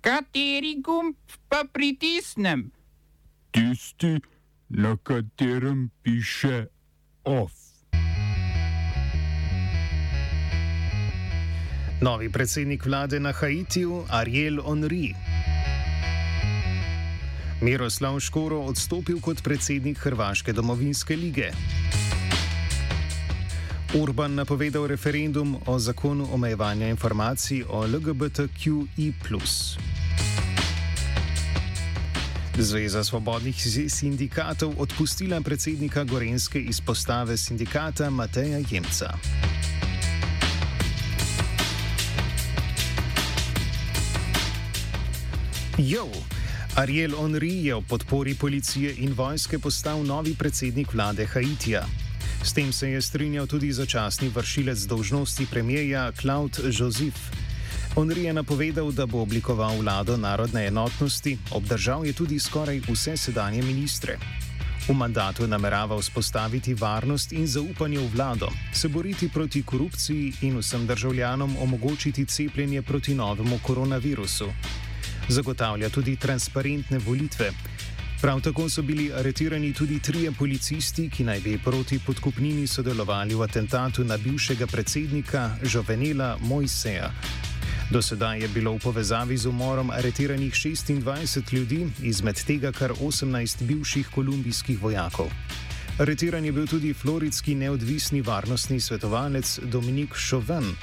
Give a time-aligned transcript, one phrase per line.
[0.00, 1.14] Kateri gumb
[1.48, 2.70] pa pritisnem?
[3.52, 4.16] Tisti,
[4.68, 6.66] na katerem piše
[7.24, 7.52] OF.
[12.00, 15.12] Novi predsednik vlade na Haitiju, Ariel Henry.
[17.60, 21.52] Miroslav Škoro odstopil kot predsednik Hrvaške domovinske lige.
[23.94, 29.12] Urban napovedal referendum o zakonu omejevanja informacij o LGBTQI.
[32.58, 33.56] Zveza svobodnih
[33.88, 39.10] sindikatov odpustila predsednika Gorenske izpostave sindikata Mateja Jemca.
[45.78, 46.06] Jo,
[46.76, 51.86] Ariel Henry je v podpori policije in vojske postal novi predsednik vlade Haitija.
[52.42, 57.14] S tem se je strinjal tudi začasni vršilec dolžnosti premijeja Klaud Josef.
[57.94, 63.62] Henry je napovedal, da bo oblikoval vlado narodne enotnosti, obdržal je tudi skoraj vse sedanje
[63.62, 64.16] ministre.
[64.88, 70.86] V mandatu namerava vzpostaviti varnost in zaupanje v vlado, se boriti proti korupciji in vsem
[70.86, 74.48] državljanom omogočiti cepljenje proti novemu koronavirusu.
[75.28, 77.52] Zagotavlja tudi transparentne volitve.
[78.20, 83.42] Prav tako so bili aretirani tudi trije policisti, ki naj bi proti podkupnini sodelovali v
[83.42, 87.10] atentatu na bivšega predsednika Jovenela Mojseja.
[87.90, 93.62] Do sedaj je bilo v povezavi z umorom aretiranih 26 ljudi, izmed tega kar 18
[93.62, 95.32] bivših kolumbijskih vojakov.
[95.98, 100.76] Aretiran je bil tudi floridski neodvisni varnostni svetovalec Dominik Chauvin.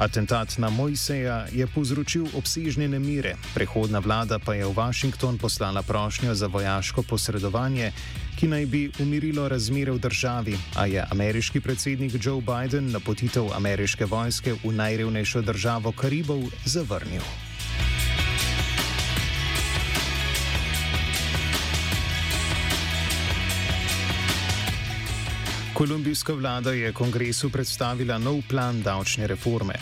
[0.00, 6.32] Atentat na Mojseja je povzročil obsežne nemire, prehodna vlada pa je v Washington poslala prošnjo
[6.32, 7.92] za vojaško posredovanje,
[8.40, 14.08] ki naj bi umirilo razmere v državi, a je ameriški predsednik Joe Biden napotitev ameriške
[14.08, 17.49] vojske v najrevnejšo državo Karibov zavrnil.
[25.80, 29.74] Kolumbijska vlada je kongresu predstavila nov plan davčne reforme.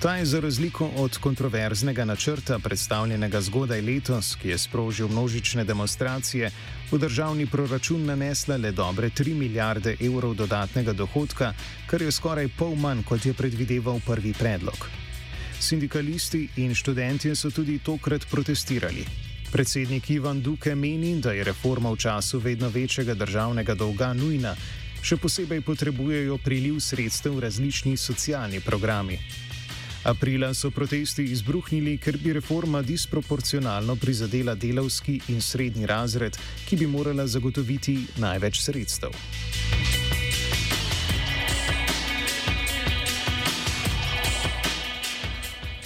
[0.00, 6.50] Ta je za razliko od kontroverznega načrta, predstavljenega zgodaj letos, ki je sprožil množične demonstracije,
[6.90, 11.54] v državni proračun nanesla le dobre 3 milijarde evrov dodatnega dohodka,
[11.86, 14.88] kar je skoraj pol manj, kot je predvideval prvi predlog.
[15.60, 19.06] Sindikalisti in študenti so tudi tokrat protestirali.
[19.52, 24.54] Predsednik Ivan Duke meni, da je reforma v času vedno večjega državnega dolga nujna
[25.02, 29.16] Še posebej potrebujejo priliv sredstev različni socialni programi.
[30.04, 36.36] Aprila so protesti izbruhnili, ker bi reforma disproporcionalno prizadela delavski in srednji razred,
[36.68, 39.12] ki bi morala zagotoviti največ sredstev.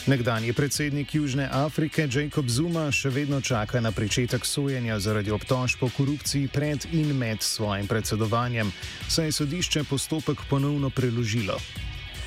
[0.07, 5.89] Nekdanji predsednik Južne Afrike Jacob Zuma še vedno čaka na začetek sojenja zaradi obtožb o
[5.89, 8.69] korupciji pred in med svojim predsedovanjem,
[9.09, 11.57] saj je sodišče postopek ponovno preložilo.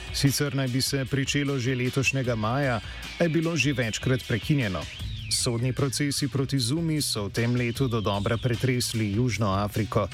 [0.10, 2.82] Sicer naj bi se pričelo že letošnjega maja,
[3.20, 4.82] a je bilo že večkrat prekinjeno.
[5.30, 10.08] Sodni procesi proti Zumi so v tem letu do dobra pretresli Južno Afriko.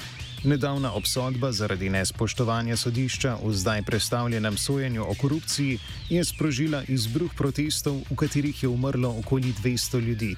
[0.44, 5.78] Nedavna obsodba zaradi nespoštovanja sodišča v zdaj predstavljenem sojenju o korupciji
[6.10, 10.36] je sprožila izbruh protestov, v katerih je umrlo okoli 200 ljudi.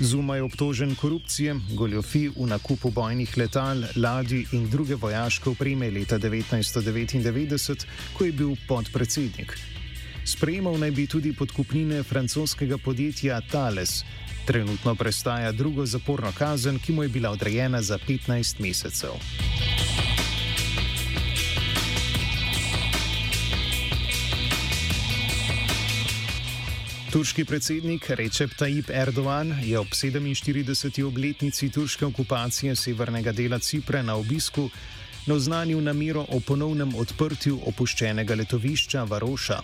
[0.00, 6.18] Zuma je obtožen korupcije, goljofi v nakupu bojnih letal, ladij in druge vojaške opreme leta
[6.18, 7.86] 1999,
[8.18, 9.75] ko je bil podpredsednik.
[10.26, 14.02] Sprejemal naj bi tudi podkupnine francoskega podjetja Thales,
[14.46, 19.10] Trenutno prestaja drugo zaporno kazen, ki mu je bila odrejena za 15 mesecev.
[27.12, 31.02] Turški predsednik Recep Tayyip Erdogan je ob 47.
[31.02, 34.70] obletnici turške okupacije severnega dela Cipra na obisku
[35.26, 39.60] naznanil namero o ponovnem odprtju opuščenega letovišča Varoša.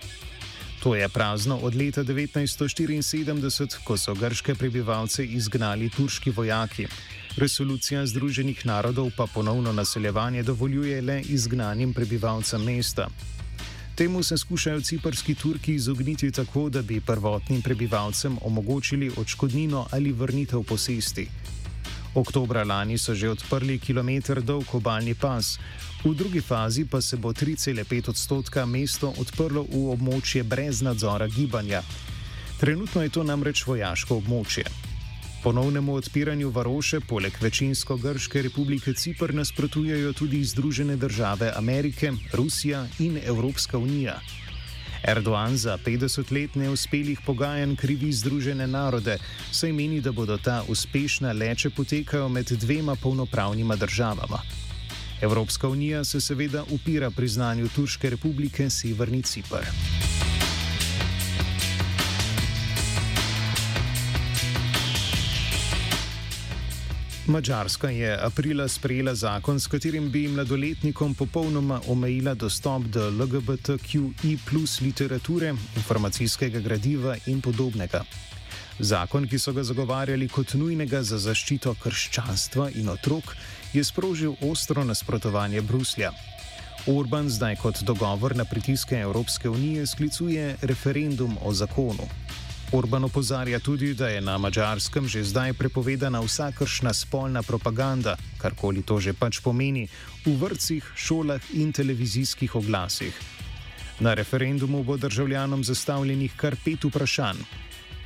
[0.82, 6.86] To je prazno od leta 1974, ko so grške prebivalce izgnali turški vojaki.
[7.36, 13.06] Resolucija Združenih narodov pa ponovno naseljevanje dovoljuje le izgnanim prebivalcem mesta.
[13.94, 20.62] Temu se skušajo ciprski Turki izogniti tako, da bi prvotnim prebivalcem omogočili odškodnino ali vrnitev
[20.62, 21.28] posesti.
[22.14, 25.58] Oktobra lani so že odprli kilometr dolg obaljni pas,
[26.04, 31.82] v drugi fazi pa se bo 3,5 odstotka mesto odprlo v območje brez nadzora gibanja.
[32.60, 34.64] Trenutno je to namreč vojaško območje.
[35.42, 43.18] Ponovnemu odpiranju Varoše poleg večinsko Grške republike Cipr nasprotujejo tudi Združene države Amerike, Rusija in
[43.24, 44.20] Evropska unija.
[45.02, 49.18] Erdoğan za 50 let neuspelih pogajanj krivi Združene narode,
[49.50, 54.38] saj meni, da bodo ta uspešna le, če potekajo med dvema polnopravnima državama.
[55.22, 59.66] Evropska unija se seveda upira priznanju Turške republike Severni Cipr.
[67.32, 74.80] Mačarska je aprila sprejela zakon, s katerim bi mladoletnikom popolnoma omejila dostop do LGBTQI plus
[74.80, 78.04] literature, informacijskega gradiva in podobnega.
[78.78, 83.32] Zakon, ki so ga zagovarjali kot nujnega za zaščito krščanstva in otrok,
[83.72, 86.12] je sprožil ostro nasprotovanje Bruslja.
[86.86, 92.08] Orban zdaj kot dogovor na pritiske Evropske unije sklicuje referendum o zakonu.
[92.72, 98.96] Orban opozarja tudi, da je na mačarskem že zdaj prepovedana vsakršna spolna propaganda, karkoli to
[99.00, 99.88] že pač pomeni,
[100.24, 103.12] v vrtcih, šolah in televizijskih oglasih.
[104.00, 107.44] Na referendumu bo državljanom zastavljenih kar pet vprašanj.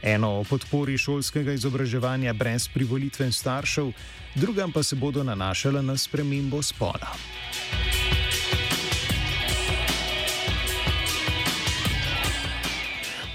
[0.02, 3.92] Eno o podpori šolskega izobraževanja brez privolitve staršev,
[4.34, 7.14] druga pa se bodo nanašala na spremembo spola.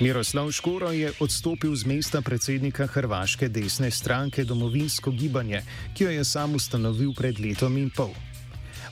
[0.01, 5.61] Miroslav Škoro je odstopil z mesta predsednika Hrvaške desne stranke Domovinsko gibanje,
[5.93, 8.09] ki jo je sam ustanovil pred letom in pol.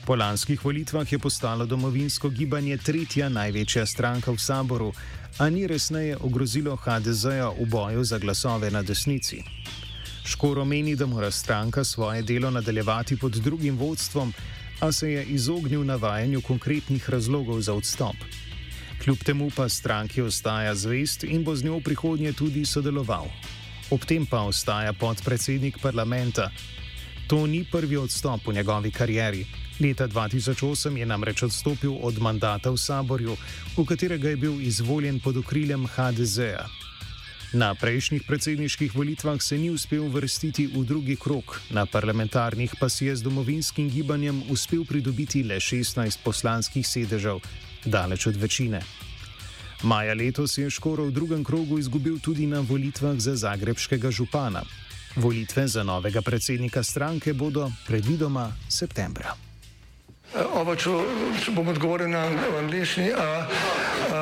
[0.06, 4.92] Po lanskih volitvah je postalo Domovinsko gibanje tretja največja stranka v saboru,
[5.38, 9.42] a ni resneje ogrozilo HDZ-ja v boju za glasove na desnici.
[10.24, 14.32] Škoro meni, da mora stranka svoje delo nadaljevati pod drugim vodstvom,
[14.80, 18.16] a se je izognil navajanju konkretnih razlogov za odstop.
[19.00, 23.30] Kljub temu pa stranki ostaja zvest in bo z njo v prihodnje tudi sodeloval.
[23.90, 26.50] Ob tem pa ostaja podpredsednik parlamenta.
[27.26, 29.46] To ni prvi odstop v njegovi karieri.
[29.80, 33.36] Leta 2008 je namreč odstopil od mandata v saborju,
[33.76, 36.79] v katerega je bil izvoljen pod okriljem HDZ-a.
[37.50, 43.10] Na prejšnjih predsedniških volitvah se ni uspel vrstiti v drugi krok, na parlamentarnih pa si
[43.10, 47.42] je z domovinskim gibanjem uspel pridobiti le 16 poslanskih sedežev,
[47.84, 48.80] daleč od večine.
[49.82, 54.62] Maja letos je Škoro v drugem krogu izgubil tudi na volitvah za zagrebskega župana.
[55.16, 59.34] Volitve za novega predsednika stranke bodo predvidoma septembra.
[60.54, 60.90] Oba, če,
[61.50, 62.30] bom odgovoril na
[62.62, 63.10] angliški.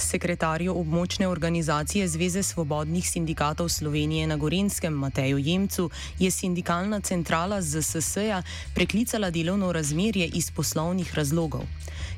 [0.00, 8.42] Sekretarju območne organizacije Zveze svobodnih sindikatov Slovenije na Gorenskem Mateju Jemcu je sindikalna centrala ZSS-ja
[8.74, 11.62] preklicala delovno razmerje iz poslovnih razlogov.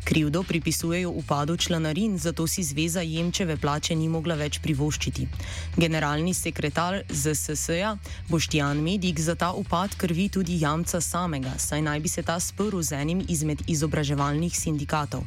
[0.05, 5.29] Krivdo pripisujejo upadu članarin, zato si zveza Jemčeve plače ni mogla več privoščiti.
[5.77, 7.97] Generalni sekretar ZSS-ja
[8.29, 12.83] Boštjan Medik za ta upad krvi tudi jamca samega, saj naj bi se ta sprl
[12.83, 15.27] z enim izmed izobraževalnih sindikatov.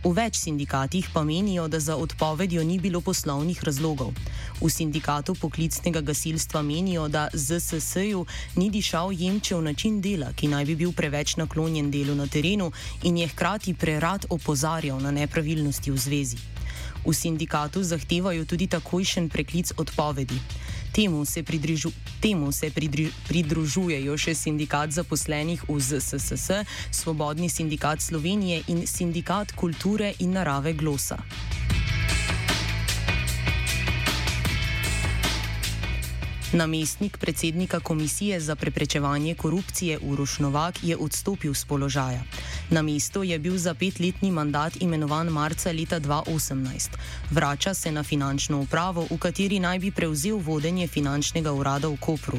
[0.00, 4.14] V več sindikatih pa menijo, da za odpovedjo ni bilo poslovnih razlogov.
[4.60, 8.24] V sindikatu poklicnega gasilstva menijo, da ZSS-ju
[8.56, 12.70] ni dišal Jemčev način dela, ki naj bi bil preveč naklonjen delu na terenu
[13.02, 16.40] in je hkrati prerad opozarjal na nepravilnosti v zvezi.
[17.04, 20.40] V sindikatu zahtevajo tudi takojšen preklic odpovedi.
[20.92, 28.62] Temu se, pridružu, temu se pridru, pridružujejo še sindikat zaposlenih v ZSS, Svobodni sindikat Slovenije
[28.68, 31.22] in sindikat kulture in narave Glosa.
[36.52, 42.22] Namestnik predsednika Komisije za preprečevanje korupcije Uroš Novak je odstopil z položaja.
[42.70, 46.88] Na mesto je bil za petletni mandat imenovan marca leta 2018.
[47.30, 52.38] Vrača se na finančno upravo, v kateri naj bi prevzel vodenje finančnega urada v Kopru.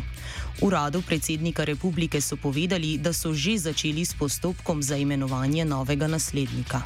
[0.61, 6.81] Uradu predsednika republike so povedali, da so že začeli s postopkom za imenovanje novega naslednika.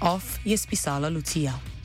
[0.00, 1.74] Off je spisala Lucija.